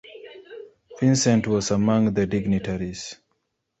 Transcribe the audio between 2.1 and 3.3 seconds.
the dignitaries.